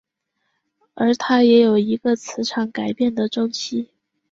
[0.95, 3.91] 而它也有一个磁场改变的周期。